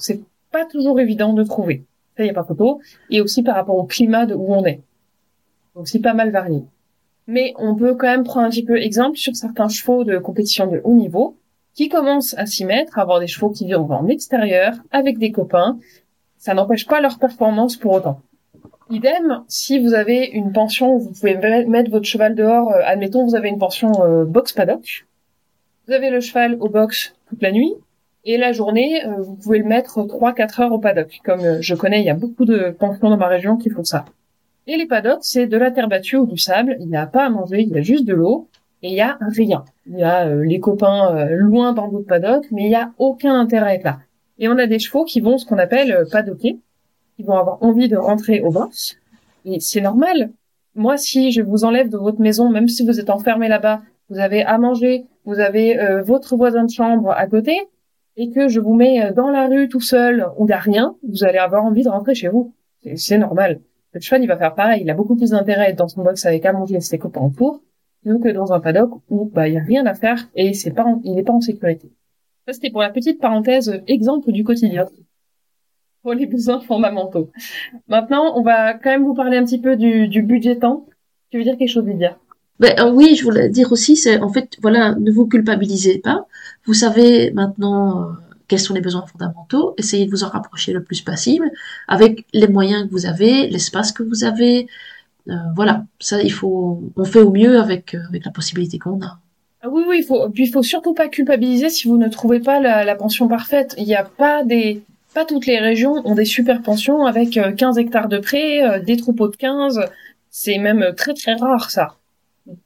Pas 0.53 0.65
toujours 0.67 1.01
évident 1.01 1.33
de 1.33 1.43
trouver. 1.43 1.85
Ça, 2.17 2.25
y 2.25 2.31
a 2.31 2.35
pas 2.35 2.45
photo. 2.45 2.81
Et 3.11 3.21
aussi 3.21 3.43
par 3.43 3.57
rapport 3.57 3.77
au 3.77 3.85
climat 3.85 4.27
de 4.27 4.35
où 4.35 4.53
on 4.53 4.65
est. 4.65 4.83
Donc 5.75 5.89
c'est 5.89 6.01
pas 6.01 6.15
mal 6.15 6.31
varié 6.31 6.65
mais 7.27 7.55
on 7.59 7.75
peut 7.75 7.95
quand 7.95 8.09
même 8.09 8.25
prendre 8.25 8.47
un 8.47 8.51
petit 8.51 8.65
peu 8.65 8.77
exemple 8.77 9.17
sur 9.17 9.35
certains 9.37 9.69
chevaux 9.69 10.05
de 10.05 10.19
compétition 10.19 10.67
de 10.67 10.81
haut 10.85 10.95
niveau 10.95 11.37
qui 11.75 11.89
commencent 11.89 12.35
à 12.35 12.47
s'y 12.47 12.65
mettre, 12.65 12.99
à 12.99 13.03
avoir 13.03 13.21
des 13.21 13.27
chevaux 13.27 13.51
qui 13.51 13.65
vivent 13.65 13.91
en 13.91 14.09
extérieur 14.09 14.75
avec 14.91 15.19
des 15.19 15.33
copains. 15.33 15.79
Ça 16.37 16.55
n'empêche 16.55 16.87
pas 16.87 17.01
leur 17.01 17.19
performance 17.19 17.77
pour 17.77 17.93
autant. 17.93 18.21
Idem, 18.91 19.43
si 19.49 19.79
vous 19.79 19.95
avez 19.95 20.27
une 20.27 20.53
pension 20.53 20.99
vous 20.99 21.13
pouvez 21.13 21.37
mettre 21.67 21.91
votre 21.91 22.05
cheval 22.05 22.35
dehors, 22.35 22.71
euh, 22.73 22.83
admettons 22.85 23.25
vous 23.25 23.35
avez 23.35 23.49
une 23.49 23.59
pension 23.59 23.91
euh, 24.03 24.25
box 24.25 24.53
paddock, 24.53 25.07
vous 25.87 25.95
avez 25.95 26.11
le 26.11 26.21
cheval 26.21 26.57
au 26.61 26.69
box 26.69 27.15
toute 27.29 27.41
la 27.41 27.53
nuit, 27.53 27.73
et 28.25 28.37
la 28.37 28.53
journée, 28.53 29.05
euh, 29.05 29.23
vous 29.23 29.35
pouvez 29.35 29.59
le 29.59 29.65
mettre 29.65 30.01
3-4 30.03 30.63
heures 30.63 30.73
au 30.73 30.79
paddock. 30.79 31.21
Comme 31.25 31.61
je 31.61 31.75
connais, 31.75 32.01
il 32.01 32.07
y 32.07 32.11
a 32.11 32.15
beaucoup 32.15 32.45
de 32.45 32.75
pensions 32.79 33.11
dans 33.11 33.17
ma 33.17 33.29
région 33.29 33.57
qui 33.57 33.71
font 33.71 33.85
ça. 33.85 34.05
Et 34.67 34.77
les 34.77 34.87
paddocks, 34.87 35.25
c'est 35.25 35.47
de 35.47 35.57
la 35.57 35.71
terre 35.71 35.89
battue 35.89 36.17
ou 36.17 36.27
du 36.27 36.39
sable. 36.39 36.77
Il 36.81 36.89
n'y 36.89 36.97
a 36.97 37.07
pas 37.07 37.27
à 37.27 37.31
manger, 37.31 37.63
il 37.63 37.69
y 37.71 37.79
a 37.79 37.83
juste 37.83 38.05
de 38.05 38.15
l'eau 38.15 38.49
et 38.83 38.91
il 38.91 38.95
y 38.95 39.01
a 39.01 39.19
rien. 39.21 39.65
Il 39.87 39.99
y 39.99 40.03
a 40.03 40.27
euh, 40.27 40.45
les 40.45 40.61
copains 40.61 41.17
euh, 41.17 41.37
loin 41.37 41.73
dans 41.73 41.89
d'autres 41.89 42.07
paddocks, 42.07 42.47
mais 42.51 42.65
il 42.65 42.69
n'y 42.69 42.75
a 42.77 42.93
aucun 42.99 43.35
intérêt 43.35 43.71
à 43.71 43.75
être 43.75 43.85
là. 43.85 43.99
Et 44.39 44.49
on 44.49 44.59
a 44.59 44.67
des 44.67 44.79
chevaux 44.79 45.05
qui 45.05 45.21
vont 45.21 45.39
ce 45.39 45.47
qu'on 45.47 45.59
appelle 45.59 45.93
euh, 45.93 46.05
paddocker, 46.11 46.59
qui 47.17 47.23
vont 47.23 47.37
avoir 47.37 47.63
envie 47.63 47.89
de 47.89 47.97
rentrer 47.97 48.41
au 48.41 48.51
box. 48.51 48.97
Et 49.45 49.59
c'est 49.59 49.81
normal. 49.81 50.31
Moi, 50.75 50.97
si 50.97 51.33
je 51.33 51.43
vous 51.43 51.65
enlève 51.65 51.89
de 51.89 51.97
votre 51.97 52.21
maison, 52.21 52.49
même 52.49 52.69
si 52.69 52.87
vous 52.87 53.01
êtes 53.01 53.11
enfermé 53.11 53.49
là-bas, 53.49 53.83
vous 54.09 54.19
avez 54.19 54.43
à 54.43 54.59
manger, 54.59 55.05
vous 55.25 55.39
avez 55.39 55.79
votre 56.05 56.37
voisin 56.37 56.65
de 56.65 56.71
chambre 56.71 57.11
à 57.11 57.27
côté, 57.27 57.59
et 58.17 58.31
que 58.31 58.49
je 58.49 58.61
vous 58.61 58.75
mets 58.75 59.13
dans 59.13 59.31
la 59.31 59.47
rue 59.47 59.69
tout 59.69 59.81
seul 59.81 60.27
où 60.39 60.47
il 60.47 60.53
a 60.53 60.59
rien, 60.59 60.97
vous 61.09 61.25
allez 61.25 61.39
avoir 61.39 61.65
envie 61.65 61.83
de 61.83 61.89
rentrer 61.89 62.15
chez 62.15 62.29
vous. 62.29 62.55
C'est 62.97 63.19
normal. 63.19 63.61
Le 63.93 64.01
cheval, 64.01 64.23
il 64.23 64.27
va 64.27 64.37
faire 64.37 64.55
pareil. 64.55 64.83
Il 64.83 64.91
a 64.91 64.95
beaucoup 64.95 65.17
plus 65.17 65.31
d'intérêt 65.31 65.73
dans 65.75 65.89
son 65.89 66.03
box 66.03 66.25
avec 66.27 66.45
à 66.47 66.53
manger 66.53 66.77
et 66.77 66.81
ses 66.81 66.99
copains 66.99 67.23
autour, 67.23 67.63
plutôt 68.03 68.19
que 68.19 68.29
dans 68.31 68.53
un 68.53 68.61
paddock 68.61 68.91
où, 69.11 69.27
bah, 69.27 69.49
il 69.49 69.55
y 69.55 69.59
a 69.59 69.63
rien 69.63 69.87
à 69.87 69.95
faire 69.95 70.29
et 70.35 70.53
il 70.53 71.15
n'est 71.15 71.23
pas 71.23 71.33
en 71.33 71.41
sécurité. 71.41 71.91
Ça, 72.47 72.53
c'était 72.53 72.71
pour 72.71 72.83
la 72.83 72.91
petite 72.91 73.21
parenthèse 73.21 73.69
euh, 73.69 73.83
exemple 73.87 74.33
du 74.33 74.43
quotidien. 74.43 74.87
Pour 76.03 76.15
les 76.15 76.27
besoins 76.27 76.61
fondamentaux. 76.61 77.31
Maintenant, 77.87 78.37
on 78.37 78.43
va 78.43 78.75
quand 78.75 78.91
même 78.91 79.05
vous 79.05 79.15
parler 79.15 79.37
un 79.37 79.45
petit 79.45 79.61
peu 79.61 79.77
du, 79.77 80.09
du 80.09 80.23
budget 80.23 80.57
temps. 80.57 80.87
Tu 81.31 81.39
veux 81.39 81.45
dire 81.45 81.57
quelque 81.57 81.69
chose, 81.69 81.87
Lydia? 81.87 82.19
Ben, 82.63 82.75
euh, 82.79 82.91
oui, 82.93 83.17
je 83.17 83.25
voulais 83.25 83.49
dire 83.49 83.73
aussi, 83.73 83.97
c'est 83.97 84.19
en 84.21 84.33
fait, 84.33 84.57
voilà, 84.63 84.95
ne 84.95 85.11
vous 85.11 85.27
culpabilisez 85.27 85.99
pas. 85.99 86.27
Vous 86.65 86.75
savez 86.75 87.33
maintenant 87.33 88.03
euh, 88.03 88.13
quels 88.47 88.61
sont 88.61 88.75
les 88.75 88.81
besoins 88.81 89.05
fondamentaux, 89.07 89.75
essayez 89.79 90.07
de 90.07 90.11
vous 90.11 90.25
en 90.25 90.29
rapprocher 90.29 90.73
le 90.73 90.85
plus 90.85 91.01
possible 91.01 91.51
avec 91.89 92.27
les 92.33 92.47
moyens 92.47 92.87
que 92.87 92.91
vous 92.93 93.07
avez, 93.07 93.49
l'espace 93.49 93.91
que 93.91 94.03
vous 94.05 94.25
avez. 94.25 94.69
Euh, 95.29 95.35
voilà, 95.57 95.87
ça 96.01 96.23
il 96.23 96.31
faut, 96.31 96.83
on 96.97 97.05
fait 97.05 97.21
au 97.21 97.33
mieux 97.33 97.59
avec 97.59 97.95
euh, 97.95 98.01
avec 98.09 98.27
la 98.27 98.31
possibilité 98.31 98.79
qu'on 98.79 99.01
a. 99.03 99.19
Ah 99.63 99.69
oui, 99.71 99.83
oui, 99.89 99.97
il 100.01 100.05
faut, 100.05 100.29
puis 100.29 100.45
il 100.45 100.53
faut 100.53 100.63
surtout 100.63 100.95
pas 100.95 101.09
culpabiliser 101.09 101.71
si 101.71 101.89
vous 101.89 101.97
ne 101.97 102.09
trouvez 102.09 102.41
pas 102.41 102.61
la, 102.61 102.95
pension 102.95 103.27
parfaite. 103.27 103.75
Il 103.79 103.85
n'y 103.85 103.95
a 103.97 104.05
pas 104.05 104.45
des, 104.45 104.83
pas 105.15 105.25
toutes 105.25 105.47
les 105.47 105.59
régions 105.59 106.03
ont 106.05 106.15
des 106.15 106.27
super 106.27 106.63
pensions 106.63 107.07
avec 107.07 107.41
15 107.57 107.79
euh, 107.79 107.81
hectares 107.81 108.09
de 108.09 108.19
prés, 108.19 108.83
des 108.85 108.97
troupeaux 108.99 109.29
de 109.29 109.37
15. 109.37 109.81
C'est 110.31 110.59
même 110.59 110.93
très 110.95 111.15
très 111.15 111.35
rare 111.35 111.71
ça. 111.71 111.97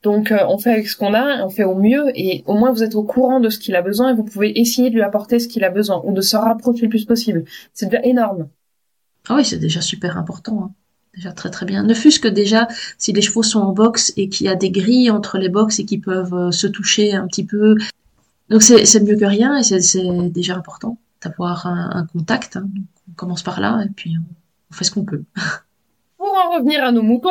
Donc 0.02 0.32
euh, 0.32 0.38
on 0.48 0.58
fait 0.58 0.72
avec 0.72 0.88
ce 0.88 0.96
qu'on 0.96 1.12
a, 1.14 1.44
on 1.44 1.50
fait 1.50 1.64
au 1.64 1.74
mieux 1.74 2.06
et 2.14 2.42
au 2.46 2.54
moins 2.54 2.72
vous 2.72 2.82
êtes 2.82 2.94
au 2.94 3.02
courant 3.02 3.40
de 3.40 3.50
ce 3.50 3.58
qu'il 3.58 3.76
a 3.76 3.82
besoin 3.82 4.10
et 4.10 4.14
vous 4.14 4.24
pouvez 4.24 4.58
essayer 4.58 4.88
de 4.88 4.94
lui 4.94 5.02
apporter 5.02 5.38
ce 5.38 5.48
qu'il 5.48 5.64
a 5.64 5.70
besoin 5.70 6.00
ou 6.04 6.12
de 6.12 6.22
se 6.22 6.36
rapprocher 6.36 6.82
le 6.82 6.88
plus 6.88 7.04
possible. 7.04 7.44
C'est 7.74 7.86
déjà 7.86 8.02
énorme. 8.04 8.48
Ah 9.28 9.34
oui, 9.36 9.44
c'est 9.44 9.58
déjà 9.58 9.80
super 9.80 10.16
important. 10.16 10.62
Hein. 10.64 10.70
Déjà 11.14 11.32
très 11.32 11.50
très 11.50 11.66
bien. 11.66 11.82
Ne 11.82 11.94
fût-ce 11.94 12.20
que 12.20 12.28
déjà 12.28 12.68
si 12.98 13.12
les 13.12 13.22
chevaux 13.22 13.42
sont 13.42 13.60
en 13.60 13.72
boxe 13.72 14.12
et 14.16 14.28
qu'il 14.28 14.46
y 14.46 14.48
a 14.48 14.54
des 14.54 14.70
grilles 14.70 15.10
entre 15.10 15.38
les 15.38 15.48
boxes 15.48 15.78
et 15.78 15.84
qu'ils 15.84 16.00
peuvent 16.00 16.34
euh, 16.34 16.50
se 16.50 16.66
toucher 16.66 17.14
un 17.14 17.26
petit 17.26 17.44
peu. 17.44 17.76
Donc 18.48 18.62
c'est 18.62 19.00
mieux 19.00 19.16
que 19.16 19.24
rien 19.24 19.56
et 19.56 19.62
c'est 19.62 20.30
déjà 20.30 20.56
important 20.56 20.98
d'avoir 21.22 21.66
un, 21.66 22.06
contact. 22.06 22.56
Hein. 22.56 22.68
on 23.10 23.14
commence 23.14 23.42
par 23.42 23.60
là 23.60 23.82
et 23.84 23.88
puis 23.88 24.14
on 24.70 24.74
fait 24.74 24.84
ce 24.84 24.90
qu'on 24.90 25.04
peut. 25.04 25.24
Pour 26.16 26.28
en 26.28 26.56
revenir 26.56 26.84
à 26.84 26.92
nos 26.92 27.02
moutons, 27.02 27.30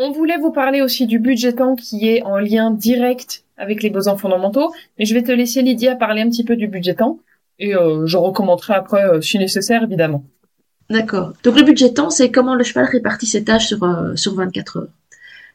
on 0.00 0.12
voulait 0.12 0.38
vous 0.38 0.50
parler 0.50 0.80
aussi 0.80 1.06
du 1.06 1.18
budget 1.18 1.52
temps 1.52 1.76
qui 1.76 2.08
est 2.08 2.22
en 2.22 2.38
lien 2.38 2.70
direct 2.70 3.44
avec 3.58 3.82
les 3.82 3.90
besoins 3.90 4.16
fondamentaux, 4.16 4.72
mais 4.98 5.04
je 5.04 5.12
vais 5.12 5.22
te 5.22 5.30
laisser 5.30 5.60
Lydia 5.60 5.94
parler 5.94 6.22
un 6.22 6.30
petit 6.30 6.44
peu 6.44 6.56
du 6.56 6.68
budget 6.68 6.94
temps 6.94 7.18
et 7.58 7.76
euh, 7.76 8.06
je 8.06 8.16
recommenterai 8.16 8.72
après 8.72 9.04
euh, 9.04 9.20
si 9.20 9.38
nécessaire 9.38 9.82
évidemment. 9.82 10.24
D'accord. 10.88 11.34
Donc 11.44 11.58
le 11.58 11.64
budget 11.64 11.92
temps, 11.92 12.08
c'est 12.08 12.30
comment 12.30 12.54
le 12.54 12.64
cheval 12.64 12.86
répartit 12.86 13.26
ses 13.26 13.44
tâches 13.44 13.66
sur, 13.68 13.84
euh, 13.84 14.16
sur 14.16 14.34
24 14.34 14.78
heures. 14.78 14.88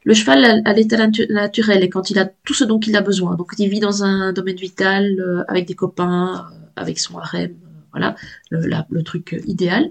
Le 0.03 0.13
cheval 0.13 0.61
à 0.63 0.73
l'état 0.73 0.97
naturel 1.29 1.83
et 1.83 1.89
quand 1.89 2.11
il 2.11 2.19
a 2.19 2.25
tout 2.43 2.53
ce 2.53 2.63
dont 2.63 2.79
il 2.79 2.95
a 2.95 3.01
besoin. 3.01 3.35
Donc 3.35 3.53
il 3.57 3.67
vit 3.67 3.79
dans 3.79 4.03
un 4.03 4.31
domaine 4.33 4.55
vital 4.55 5.43
avec 5.47 5.65
des 5.67 5.73
copains, 5.73 6.45
avec 6.75 6.99
son 6.99 7.17
harem, 7.17 7.55
voilà, 7.91 8.15
le 8.51 9.01
truc 9.01 9.35
idéal, 9.47 9.89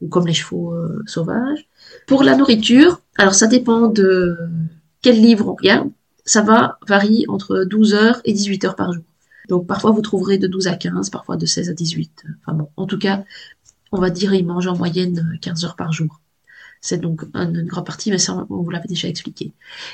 ou 0.00 0.08
comme 0.08 0.26
les 0.26 0.34
chevaux 0.34 0.74
sauvages. 1.06 1.66
Pour 2.06 2.22
la 2.22 2.36
nourriture, 2.36 3.00
alors 3.18 3.34
ça 3.34 3.46
dépend 3.46 3.88
de 3.88 4.36
quel 5.02 5.20
livre 5.20 5.48
on 5.48 5.54
regarde. 5.54 5.90
Ça 6.24 6.42
va 6.42 6.78
varier 6.86 7.24
entre 7.28 7.64
12 7.64 7.94
heures 7.94 8.20
et 8.24 8.32
18 8.32 8.64
heures 8.64 8.76
par 8.76 8.92
jour. 8.92 9.04
Donc 9.48 9.66
parfois 9.66 9.92
vous 9.92 10.02
trouverez 10.02 10.38
de 10.38 10.46
12 10.46 10.66
à 10.66 10.74
15, 10.74 11.10
parfois 11.10 11.36
de 11.36 11.46
16 11.46 11.70
à 11.70 11.72
18. 11.72 12.24
Enfin 12.40 12.56
bon, 12.56 12.68
en 12.76 12.86
tout 12.86 12.98
cas, 12.98 13.24
on 13.92 14.00
va 14.00 14.10
dire 14.10 14.34
il 14.34 14.44
mange 14.44 14.66
en 14.66 14.76
moyenne 14.76 15.38
15 15.40 15.64
heures 15.64 15.76
par 15.76 15.92
jour. 15.92 16.20
C'est 16.80 16.98
donc 16.98 17.22
une 17.34 17.66
grande 17.66 17.86
partie, 17.86 18.10
mais 18.10 18.18
ça, 18.18 18.46
on 18.50 18.62
vous 18.62 18.70
l'avait 18.70 18.88
déjà 18.88 19.08
expliqué. 19.08 19.52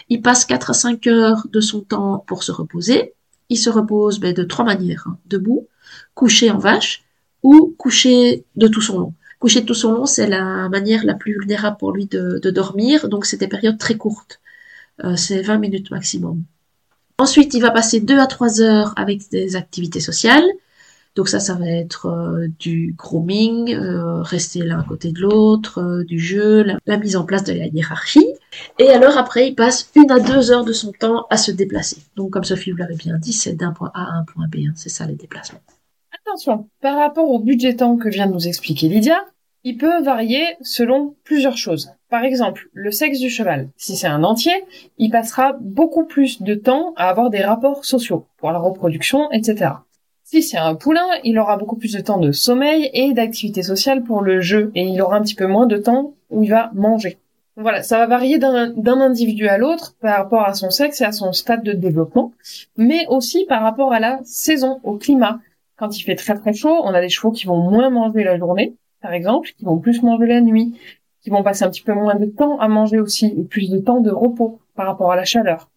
Il 0.08 0.20
passe 0.20 0.44
4 0.44 0.70
à 0.70 0.74
5 0.74 1.06
heures 1.06 1.46
de 1.50 1.60
son 1.60 1.80
temps 1.80 2.24
pour 2.26 2.42
se 2.42 2.52
reposer. 2.52 3.14
Il 3.48 3.56
se 3.56 3.70
repose 3.70 4.18
ben, 4.18 4.34
de 4.34 4.44
trois 4.44 4.64
manières. 4.64 5.04
Hein. 5.06 5.18
Debout, 5.26 5.68
couché 6.14 6.50
en 6.50 6.58
vache 6.58 7.04
ou 7.42 7.74
couché 7.78 8.44
de 8.56 8.68
tout 8.68 8.80
son 8.80 8.98
long. 8.98 9.14
Coucher 9.42 9.62
de 9.62 9.66
tout 9.66 9.74
son 9.74 9.90
long, 9.90 10.06
c'est 10.06 10.28
la 10.28 10.68
manière 10.68 11.04
la 11.04 11.14
plus 11.14 11.32
vulnérable 11.32 11.76
pour 11.76 11.90
lui 11.90 12.06
de, 12.06 12.38
dormir, 12.50 13.08
donc 13.08 13.26
c'est 13.26 13.38
des 13.38 13.48
périodes 13.48 13.76
très 13.76 13.96
courtes. 13.96 14.40
Euh, 15.02 15.16
c'est 15.16 15.42
20 15.42 15.58
minutes 15.58 15.90
maximum. 15.90 16.44
Ensuite, 17.18 17.52
il 17.52 17.60
va 17.60 17.72
passer 17.72 17.98
2 17.98 18.20
à 18.20 18.28
3 18.28 18.60
heures 18.60 18.94
avec 18.96 19.28
des 19.30 19.56
activités 19.56 19.98
sociales. 19.98 20.44
Donc 21.16 21.28
ça, 21.28 21.40
ça 21.40 21.54
va 21.54 21.66
être 21.66 22.06
euh, 22.06 22.46
du 22.60 22.94
grooming, 22.96 23.74
euh, 23.74 24.22
rester 24.22 24.60
l'un 24.60 24.78
à 24.78 24.84
côté 24.84 25.10
de 25.10 25.20
l'autre, 25.20 25.78
euh, 25.78 26.04
du 26.04 26.20
jeu, 26.20 26.62
la, 26.86 26.96
mise 26.96 27.16
en 27.16 27.24
place 27.24 27.42
de 27.42 27.52
la 27.52 27.66
hiérarchie. 27.66 28.28
Et 28.78 28.90
alors 28.90 29.18
après, 29.18 29.48
il 29.48 29.56
passe 29.56 29.90
une 29.96 30.12
à 30.12 30.20
deux 30.20 30.52
heures 30.52 30.64
de 30.64 30.72
son 30.72 30.92
temps 30.92 31.26
à 31.30 31.36
se 31.36 31.50
déplacer. 31.50 31.96
Donc 32.14 32.30
comme 32.30 32.44
Sophie 32.44 32.70
vous 32.70 32.76
l'avait 32.76 32.94
bien 32.94 33.18
dit, 33.18 33.32
c'est 33.32 33.54
d'un 33.54 33.72
point 33.72 33.90
A 33.92 34.04
à 34.04 34.18
un 34.18 34.22
point 34.22 34.46
B. 34.46 34.68
Hein. 34.68 34.72
c'est 34.76 34.88
ça 34.88 35.04
les 35.04 35.16
déplacements. 35.16 35.58
Attention, 36.24 36.68
par 36.80 36.98
rapport 36.98 37.28
au 37.28 37.40
budget 37.40 37.74
temps 37.74 37.96
que 37.96 38.08
vient 38.08 38.28
de 38.28 38.32
nous 38.32 38.46
expliquer 38.46 38.88
Lydia, 38.88 39.18
il 39.64 39.76
peut 39.76 40.02
varier 40.02 40.44
selon 40.60 41.14
plusieurs 41.24 41.56
choses. 41.56 41.92
Par 42.10 42.24
exemple, 42.24 42.68
le 42.72 42.90
sexe 42.90 43.20
du 43.20 43.30
cheval. 43.30 43.68
Si 43.76 43.96
c'est 43.96 44.06
un 44.06 44.24
entier, 44.24 44.52
il 44.98 45.10
passera 45.10 45.56
beaucoup 45.60 46.04
plus 46.04 46.42
de 46.42 46.54
temps 46.54 46.92
à 46.96 47.08
avoir 47.08 47.30
des 47.30 47.42
rapports 47.42 47.84
sociaux 47.84 48.26
pour 48.38 48.52
la 48.52 48.58
reproduction, 48.58 49.30
etc. 49.30 49.70
Si 50.24 50.42
c'est 50.42 50.58
un 50.58 50.74
poulain, 50.74 51.06
il 51.24 51.38
aura 51.38 51.56
beaucoup 51.56 51.76
plus 51.76 51.92
de 51.92 52.00
temps 52.00 52.18
de 52.18 52.32
sommeil 52.32 52.90
et 52.92 53.12
d'activité 53.12 53.62
sociale 53.62 54.02
pour 54.02 54.22
le 54.22 54.40
jeu, 54.40 54.72
et 54.74 54.82
il 54.82 55.00
aura 55.00 55.16
un 55.16 55.22
petit 55.22 55.34
peu 55.34 55.46
moins 55.46 55.66
de 55.66 55.76
temps 55.76 56.14
où 56.30 56.42
il 56.42 56.50
va 56.50 56.70
manger. 56.74 57.18
Voilà, 57.56 57.82
ça 57.82 57.98
va 57.98 58.06
varier 58.06 58.38
d'un 58.38 59.00
individu 59.00 59.46
à 59.46 59.58
l'autre 59.58 59.94
par 60.00 60.16
rapport 60.16 60.44
à 60.44 60.54
son 60.54 60.70
sexe 60.70 61.02
et 61.02 61.04
à 61.04 61.12
son 61.12 61.32
stade 61.32 61.62
de 61.62 61.72
développement, 61.72 62.32
mais 62.78 63.06
aussi 63.08 63.44
par 63.44 63.62
rapport 63.62 63.92
à 63.92 64.00
la 64.00 64.20
saison, 64.24 64.80
au 64.84 64.96
climat. 64.96 65.38
Quand 65.76 65.98
il 65.98 66.02
fait 66.02 66.16
très 66.16 66.34
très 66.34 66.54
chaud, 66.54 66.80
on 66.82 66.94
a 66.94 67.00
des 67.02 67.10
chevaux 67.10 67.30
qui 67.30 67.46
vont 67.46 67.58
moins 67.58 67.90
manger 67.90 68.24
la 68.24 68.38
journée, 68.38 68.74
par 69.02 69.12
exemple, 69.12 69.50
qui 69.58 69.64
vont 69.64 69.78
plus 69.78 70.02
manger 70.02 70.26
la 70.26 70.40
nuit, 70.40 70.78
qui 71.20 71.30
vont 71.30 71.42
passer 71.42 71.64
un 71.64 71.70
petit 71.70 71.82
peu 71.82 71.92
moins 71.92 72.14
de 72.14 72.26
temps 72.26 72.58
à 72.58 72.68
manger 72.68 73.00
aussi, 73.00 73.26
et 73.26 73.44
plus 73.44 73.70
de 73.70 73.78
temps 73.78 74.00
de 74.00 74.10
repos 74.10 74.60
par 74.74 74.86
rapport 74.86 75.12
à 75.12 75.16
la 75.16 75.24
chaleur. 75.24 75.70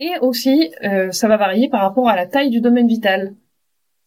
Et 0.00 0.10
aussi, 0.20 0.74
euh, 0.84 1.12
ça 1.12 1.28
va 1.28 1.36
varier 1.36 1.68
par 1.68 1.82
rapport 1.82 2.08
à 2.08 2.16
la 2.16 2.26
taille 2.26 2.50
du 2.50 2.60
domaine 2.60 2.88
vital. 2.88 3.34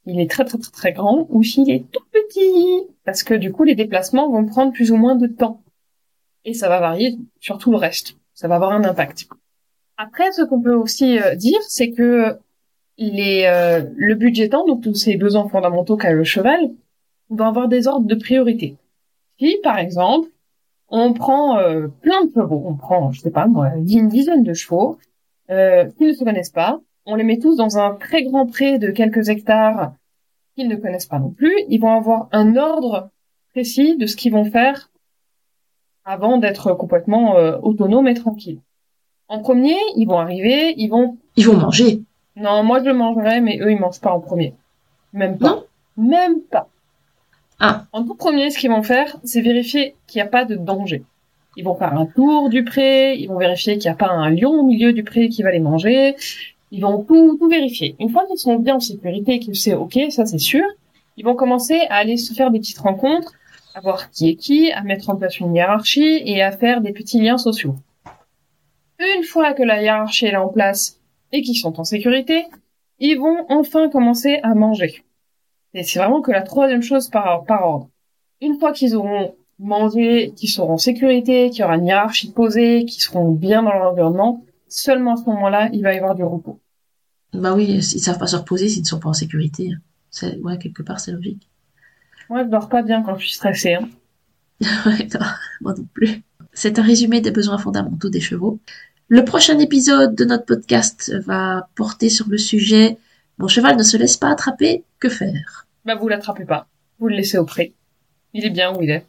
Il 0.05 0.19
est 0.19 0.29
très 0.29 0.45
très 0.45 0.57
très 0.57 0.71
très 0.71 0.93
grand 0.93 1.25
ou 1.29 1.41
s'il 1.41 1.69
est 1.71 1.85
tout 1.91 2.03
petit, 2.11 2.87
parce 3.05 3.23
que 3.23 3.33
du 3.33 3.51
coup 3.51 3.63
les 3.63 3.75
déplacements 3.75 4.29
vont 4.29 4.45
prendre 4.45 4.71
plus 4.71 4.91
ou 4.91 4.97
moins 4.97 5.15
de 5.15 5.25
temps. 5.25 5.63
Et 6.43 6.53
ça 6.53 6.69
va 6.69 6.79
varier 6.79 7.17
sur 7.39 7.57
tout 7.57 7.71
le 7.71 7.77
reste. 7.77 8.17
Ça 8.33 8.47
va 8.47 8.55
avoir 8.55 8.71
un 8.71 8.83
impact. 8.83 9.27
Après, 9.97 10.31
ce 10.31 10.43
qu'on 10.43 10.61
peut 10.61 10.75
aussi 10.75 11.17
euh, 11.17 11.35
dire, 11.35 11.59
c'est 11.67 11.91
que 11.91 12.37
il 12.97 13.19
est 13.19 13.47
euh, 13.47 13.81
le 13.95 14.15
budgétant, 14.15 14.65
donc 14.65 14.83
tous 14.83 14.93
ces 14.93 15.17
besoins 15.17 15.47
fondamentaux 15.49 15.97
qu'a 15.97 16.11
le 16.11 16.23
cheval, 16.23 16.71
on 17.29 17.35
va 17.35 17.47
avoir 17.47 17.67
des 17.67 17.87
ordres 17.87 18.07
de 18.07 18.15
priorité. 18.15 18.77
Si, 19.39 19.57
par 19.63 19.77
exemple, 19.77 20.29
on 20.89 21.13
prend 21.13 21.57
plein 22.01 22.25
de 22.25 22.31
chevaux, 22.33 22.63
on 22.65 22.75
prend, 22.75 23.11
je 23.11 23.21
sais 23.21 23.31
pas 23.31 23.47
moi, 23.47 23.71
une 23.75 24.07
dizaine 24.07 24.43
de 24.43 24.53
chevaux, 24.53 24.97
euh, 25.51 25.85
qui 25.97 26.05
ne 26.05 26.13
se 26.13 26.23
connaissent 26.23 26.49
pas. 26.49 26.79
On 27.05 27.15
les 27.15 27.23
met 27.23 27.37
tous 27.37 27.55
dans 27.55 27.77
un 27.77 27.93
très 27.93 28.23
grand 28.23 28.47
pré 28.47 28.79
de 28.79 28.89
quelques 28.89 29.29
hectares 29.29 29.93
qu'ils 30.55 30.67
ne 30.67 30.75
connaissent 30.75 31.05
pas 31.05 31.19
non 31.19 31.29
plus. 31.29 31.53
Ils 31.69 31.79
vont 31.79 31.91
avoir 31.91 32.29
un 32.31 32.55
ordre 32.55 33.09
précis 33.51 33.95
de 33.95 34.07
ce 34.07 34.15
qu'ils 34.15 34.31
vont 34.31 34.45
faire 34.45 34.89
avant 36.03 36.37
d'être 36.37 36.73
complètement 36.73 37.37
euh, 37.37 37.57
autonomes 37.61 38.07
et 38.07 38.15
tranquilles. 38.15 38.59
En 39.27 39.39
premier, 39.39 39.77
ils 39.95 40.07
vont 40.07 40.17
arriver, 40.17 40.73
ils 40.77 40.87
vont... 40.87 41.17
Ils 41.35 41.45
vont 41.45 41.57
manger. 41.57 42.01
Non, 42.35 42.63
moi 42.63 42.83
je 42.83 42.89
mangerai, 42.89 43.39
mais 43.39 43.59
eux 43.61 43.71
ils 43.71 43.79
mangent 43.79 44.01
pas 44.01 44.13
en 44.13 44.19
premier. 44.19 44.55
Même 45.13 45.37
pas. 45.37 45.63
Même 45.97 46.41
pas. 46.41 46.69
Ah. 47.59 47.85
En 47.91 48.03
tout 48.03 48.15
premier, 48.15 48.49
ce 48.51 48.57
qu'ils 48.57 48.69
vont 48.69 48.83
faire, 48.83 49.17
c'est 49.23 49.41
vérifier 49.41 49.95
qu'il 50.07 50.19
n'y 50.19 50.27
a 50.27 50.29
pas 50.29 50.45
de 50.45 50.55
danger. 50.55 51.03
Ils 51.57 51.63
vont 51.63 51.75
faire 51.75 51.93
un 51.93 52.05
tour 52.05 52.49
du 52.49 52.63
pré, 52.63 53.15
ils 53.15 53.27
vont 53.27 53.37
vérifier 53.37 53.77
qu'il 53.77 53.89
n'y 53.89 53.93
a 53.93 53.97
pas 53.97 54.09
un 54.09 54.29
lion 54.29 54.51
au 54.51 54.63
milieu 54.63 54.91
du 54.91 55.03
pré 55.03 55.29
qui 55.29 55.41
va 55.41 55.51
les 55.51 55.59
manger. 55.59 56.15
Ils 56.71 56.81
vont 56.81 57.03
tout, 57.03 57.37
tout 57.37 57.47
vérifier. 57.47 57.95
Une 57.99 58.09
fois 58.09 58.25
qu'ils 58.25 58.37
sont 58.37 58.57
bien 58.57 58.75
en 58.75 58.79
sécurité, 58.79 59.39
qu'ils 59.39 59.55
savent 59.55 59.81
OK, 59.81 59.97
ça 60.09 60.25
c'est 60.25 60.37
sûr, 60.37 60.65
ils 61.15 61.23
vont 61.23 61.35
commencer 61.35 61.79
à 61.89 61.95
aller 61.95 62.17
se 62.17 62.33
faire 62.33 62.51
des 62.51 62.59
petites 62.59 62.79
rencontres, 62.79 63.33
à 63.73 63.79
voir 63.79 64.11
qui 64.11 64.29
est 64.29 64.35
qui, 64.35 64.71
à 64.71 64.83
mettre 64.83 65.09
en 65.09 65.15
place 65.15 65.39
une 65.39 65.55
hiérarchie 65.55 66.21
et 66.25 66.41
à 66.41 66.51
faire 66.51 66.81
des 66.81 66.91
petits 66.91 67.21
liens 67.21 67.37
sociaux. 67.37 67.75
Une 68.99 69.23
fois 69.23 69.53
que 69.53 69.63
la 69.63 69.81
hiérarchie 69.81 70.25
est 70.25 70.35
en 70.35 70.49
place 70.49 70.99
et 71.31 71.41
qu'ils 71.41 71.57
sont 71.57 71.79
en 71.79 71.83
sécurité, 71.83 72.45
ils 72.99 73.17
vont 73.17 73.45
enfin 73.49 73.89
commencer 73.89 74.39
à 74.43 74.53
manger. 74.55 75.03
Et 75.75 75.83
c'est 75.83 75.99
vraiment 75.99 76.21
que 76.21 76.31
la 76.31 76.41
troisième 76.41 76.81
chose 76.81 77.09
par, 77.09 77.43
par 77.43 77.67
ordre. 77.67 77.89
Une 78.41 78.57
fois 78.57 78.71
qu'ils 78.71 78.95
auront 78.95 79.35
manger, 79.59 80.33
qui 80.35 80.47
seront 80.47 80.73
en 80.73 80.77
sécurité, 80.77 81.49
qui 81.49 81.63
aura 81.63 81.75
une 81.75 81.85
hiérarchie 81.85 82.31
posée, 82.31 82.85
qui 82.85 83.01
seront 83.01 83.31
bien 83.31 83.61
dans 83.61 83.73
leur 83.73 83.91
environnement, 83.91 84.45
seulement 84.69 85.13
à 85.13 85.17
ce 85.17 85.25
moment-là, 85.25 85.69
il 85.73 85.83
va 85.83 85.93
y 85.93 85.97
avoir 85.97 86.15
du 86.15 86.23
repos. 86.23 86.59
Bah 87.33 87.53
oui, 87.53 87.65
ils 87.65 87.83
savent 87.83 88.17
pas 88.17 88.27
se 88.27 88.37
reposer 88.37 88.69
s'ils 88.69 88.83
ne 88.83 88.87
sont 88.87 88.99
pas 88.99 89.09
en 89.09 89.13
sécurité. 89.13 89.71
C'est, 90.09 90.39
ouais, 90.39 90.57
quelque 90.57 90.81
part, 90.81 91.01
c'est 91.01 91.11
logique. 91.11 91.49
Moi, 92.29 92.45
je 92.45 92.49
dors 92.49 92.69
pas 92.69 92.81
bien 92.81 93.03
quand 93.03 93.15
je 93.17 93.25
suis 93.25 93.35
stressée. 93.35 93.73
Hein. 93.73 93.89
ouais, 94.85 95.07
moi 95.59 95.73
non 95.77 95.85
plus. 95.93 96.21
C'est 96.53 96.79
un 96.79 96.83
résumé 96.83 97.19
des 97.19 97.31
besoins 97.31 97.57
fondamentaux 97.57 98.09
des 98.09 98.21
chevaux. 98.21 98.59
Le 99.09 99.25
prochain 99.25 99.59
épisode 99.59 100.15
de 100.15 100.23
notre 100.23 100.45
podcast 100.45 101.13
va 101.25 101.67
porter 101.75 102.09
sur 102.09 102.29
le 102.29 102.37
sujet 102.37 102.97
Mon 103.37 103.49
cheval 103.49 103.75
ne 103.75 103.83
se 103.83 103.97
laisse 103.97 104.15
pas 104.15 104.31
attraper, 104.31 104.85
que 104.99 105.09
faire? 105.09 105.64
Bah 105.85 105.95
vous 105.95 106.07
l'attrapez 106.07 106.45
pas, 106.45 106.67
vous 106.99 107.07
le 107.07 107.15
laissez 107.15 107.37
au 107.37 107.45
pré. 107.45 107.73
Il 108.33 108.45
est 108.45 108.49
bien 108.49 108.75
où 108.75 108.81
il 108.81 108.89
est 108.89 109.05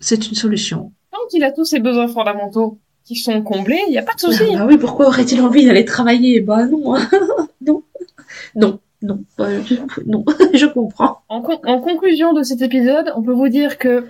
c'est 0.00 0.28
une 0.28 0.34
solution. 0.34 0.92
Tant 1.10 1.26
qu'il 1.30 1.44
a 1.44 1.52
tous 1.52 1.64
ses 1.64 1.80
besoins 1.80 2.08
fondamentaux 2.08 2.78
qui 3.04 3.16
sont 3.16 3.42
comblés, 3.42 3.80
il 3.86 3.90
n'y 3.90 3.98
a 3.98 4.02
pas 4.02 4.14
de 4.14 4.20
souci. 4.20 4.44
Ah 4.56 4.66
oui, 4.66 4.78
pourquoi 4.78 5.06
aurait-il 5.06 5.40
envie 5.40 5.64
d'aller 5.64 5.84
travailler? 5.84 6.40
Bah 6.40 6.66
non, 6.66 6.94
non, 7.60 7.82
non, 8.54 8.80
non, 9.02 9.24
non, 10.06 10.24
je 10.54 10.66
comprends. 10.66 11.20
En, 11.28 11.40
conclusion 11.40 12.32
de 12.32 12.42
cet 12.42 12.62
épisode, 12.62 13.12
on 13.16 13.22
peut 13.22 13.32
vous 13.32 13.48
dire 13.48 13.78
que 13.78 14.06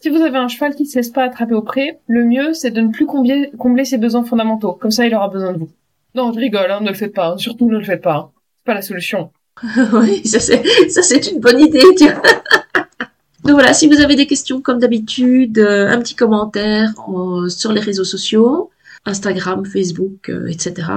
si 0.00 0.08
vous 0.08 0.20
avez 0.20 0.38
un 0.38 0.48
cheval 0.48 0.74
qui 0.74 0.84
ne 0.84 0.88
se 0.88 0.96
laisse 0.96 1.10
pas 1.10 1.24
attraper 1.24 1.54
au 1.54 1.62
pré, 1.62 1.98
le 2.06 2.24
mieux 2.24 2.52
c'est 2.52 2.70
de 2.70 2.80
ne 2.80 2.88
plus 2.88 3.06
combler, 3.06 3.50
combler 3.58 3.84
ses 3.84 3.98
besoins 3.98 4.24
fondamentaux. 4.24 4.72
Comme 4.72 4.90
ça, 4.90 5.06
il 5.06 5.14
aura 5.14 5.28
besoin 5.28 5.52
de 5.52 5.58
vous. 5.58 5.70
Non, 6.14 6.32
je 6.32 6.38
rigole, 6.38 6.70
hein, 6.70 6.80
ne 6.80 6.88
le 6.88 6.94
faites 6.94 7.14
pas. 7.14 7.32
Hein. 7.32 7.38
Surtout, 7.38 7.68
ne 7.68 7.78
le 7.78 7.84
faites 7.84 8.02
pas. 8.02 8.16
Hein. 8.16 8.30
C'est 8.56 8.64
pas 8.64 8.74
la 8.74 8.82
solution. 8.82 9.30
oui, 9.92 10.26
ça 10.26 10.38
c'est, 10.38 11.30
une 11.30 11.40
bonne 11.40 11.60
idée, 11.60 11.82
tiens. 11.96 12.20
Donc 13.44 13.54
voilà, 13.54 13.72
si 13.72 13.86
vous 13.86 14.00
avez 14.00 14.16
des 14.16 14.26
questions 14.26 14.60
comme 14.60 14.78
d'habitude, 14.78 15.58
euh, 15.58 15.88
un 15.88 15.98
petit 16.00 16.14
commentaire 16.14 16.92
euh, 17.08 17.48
sur 17.48 17.72
les 17.72 17.80
réseaux 17.80 18.04
sociaux, 18.04 18.70
Instagram, 19.04 19.64
Facebook, 19.64 20.28
euh, 20.28 20.48
etc. 20.48 20.88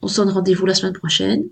On 0.00 0.08
se 0.08 0.16
donne 0.16 0.30
rendez-vous 0.30 0.66
la 0.66 0.74
semaine 0.74 0.94
prochaine 0.94 1.44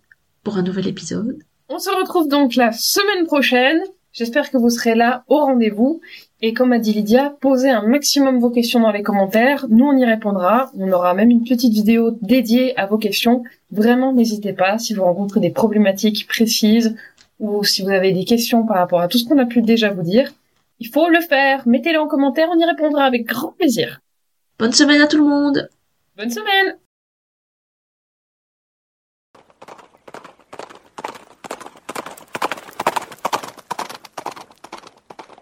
pour 0.43 0.57
un 0.57 0.63
nouvel 0.63 0.89
épisode. 0.89 1.39
On 1.69 1.79
se 1.79 1.91
retrouve 1.91 2.27
donc 2.27 2.57
la 2.57 2.73
semaine 2.73 3.27
prochaine. 3.27 3.81
J'espère 4.13 4.51
que 4.51 4.57
vous 4.57 4.71
serez 4.71 4.95
là 4.95 5.25
au 5.29 5.37
rendez-vous. 5.37 6.01
Et 6.43 6.53
comme 6.53 6.73
a 6.73 6.79
dit 6.79 6.93
Lydia, 6.93 7.37
posez 7.41 7.71
un 7.71 7.83
maximum 7.83 8.41
vos 8.41 8.51
questions 8.51 8.81
dans 8.81 8.91
les 8.91 9.03
commentaires. 9.03 9.67
Nous, 9.69 9.85
on 9.85 9.97
y 9.97 10.05
répondra. 10.05 10.71
On 10.77 10.91
aura 10.91 11.15
même 11.15 11.31
une 11.31 11.45
petite 11.45 11.73
vidéo 11.73 12.17
dédiée 12.23 12.77
à 12.79 12.87
vos 12.87 12.99
questions. 12.99 13.45
Vraiment, 13.71 14.13
n'hésitez 14.13 14.53
pas 14.53 14.79
si 14.79 14.95
vous 14.95 15.05
rencontrez 15.05 15.41
des 15.41 15.51
problématiques 15.51 16.27
précises 16.27 16.97
ou 17.39 17.65
si 17.65 17.83
vous 17.83 17.91
avez 17.91 18.13
des 18.13 18.25
questions 18.25 18.67
par 18.67 18.77
rapport 18.77 19.01
à 19.01 19.09
tout 19.09 19.19
ce 19.19 19.25
qu'on 19.27 19.39
a 19.39 19.47
pu 19.47 19.63
déjà 19.63 19.91
vous 19.91 20.03
dire, 20.03 20.33
il 20.79 20.89
faut 20.89 21.09
le 21.09 21.21
faire. 21.21 21.67
Mettez-le 21.67 22.01
en 22.01 22.09
commentaire, 22.09 22.49
on 22.53 22.59
y 22.59 22.65
répondra 22.65 23.05
avec 23.05 23.27
grand 23.27 23.53
plaisir. 23.53 24.01
Bonne 24.59 24.73
semaine 24.73 25.01
à 25.01 25.07
tout 25.07 25.19
le 25.19 25.25
monde. 25.25 25.69
Bonne 26.17 26.31
semaine 26.31 26.77